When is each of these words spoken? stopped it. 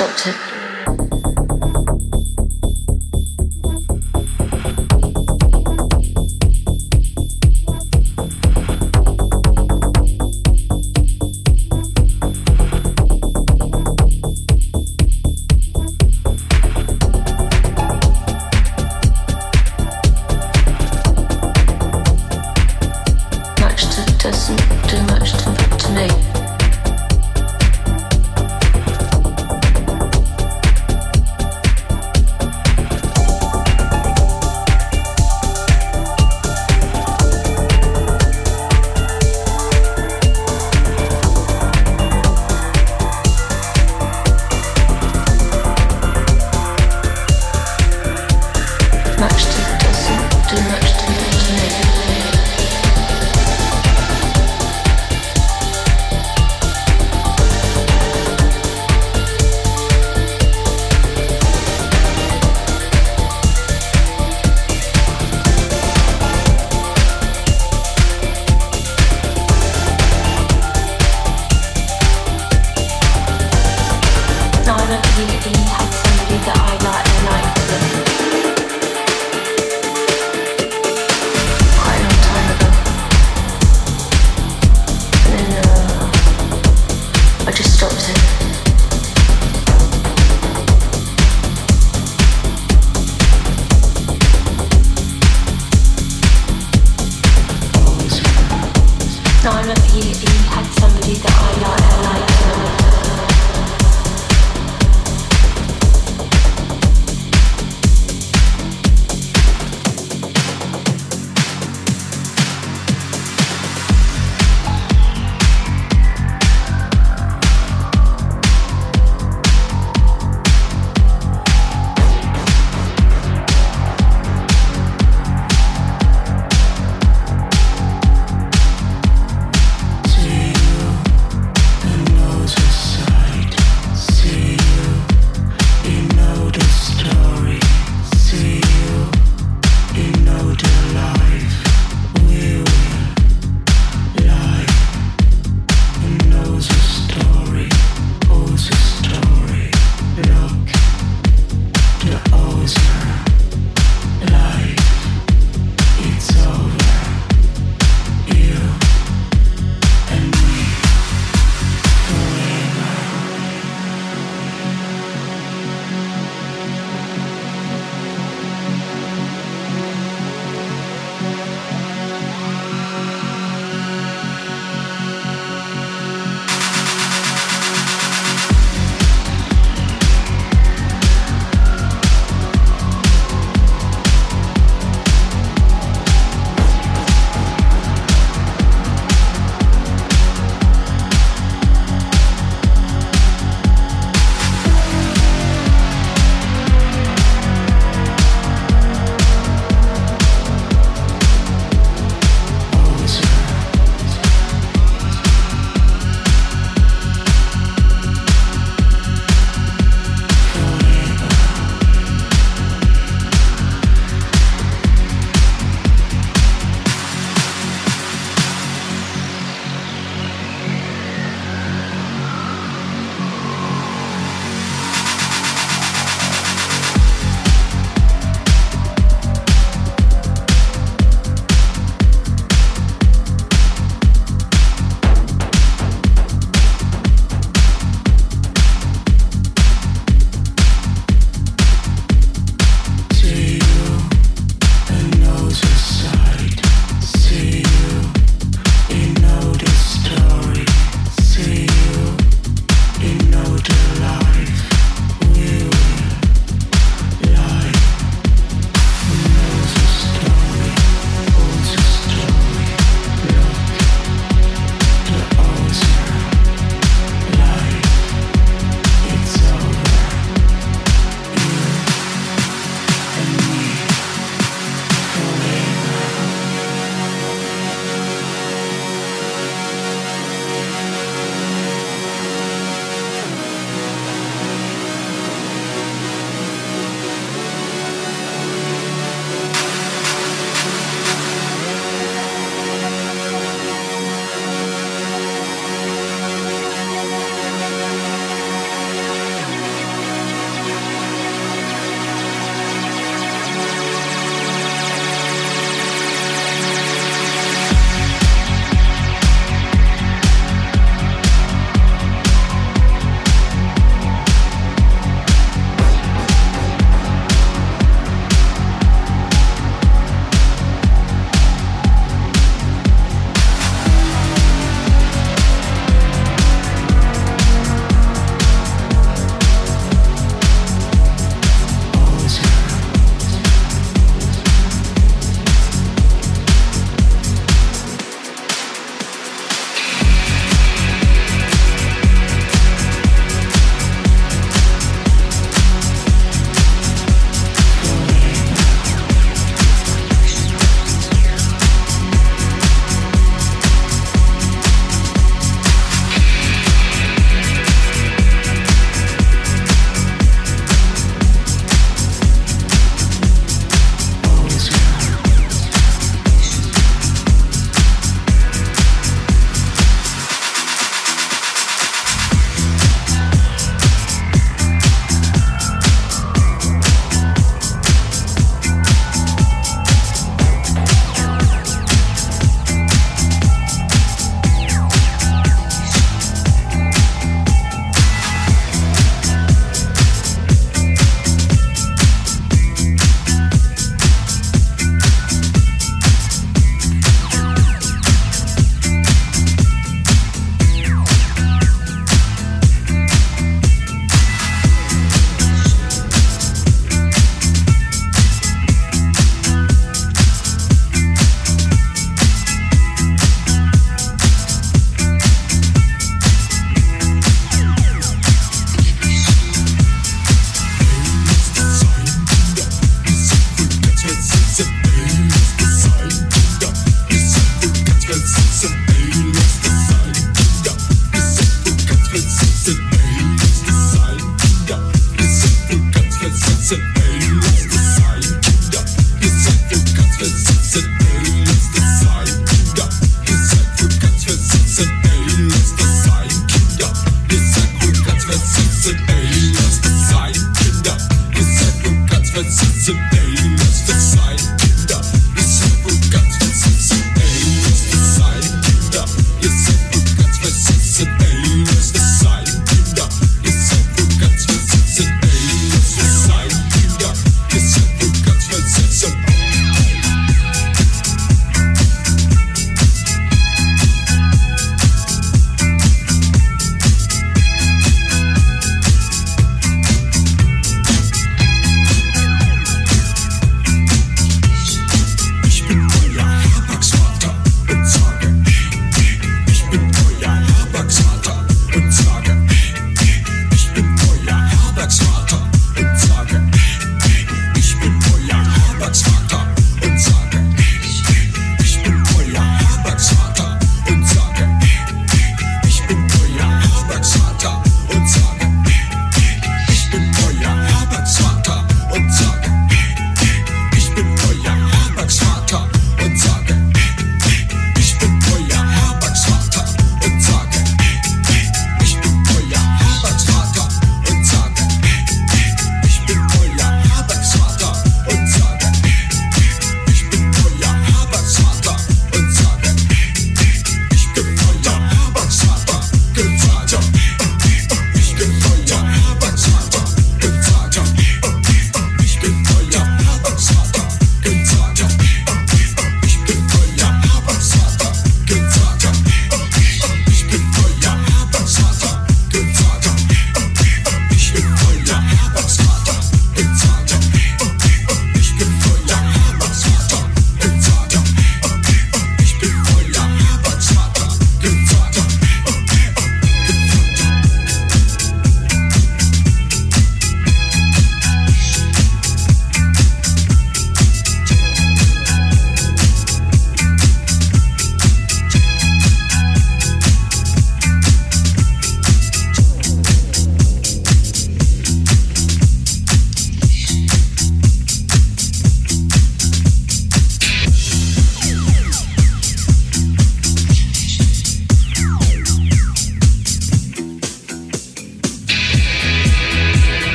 stopped 0.00 0.28
it. 0.28 0.49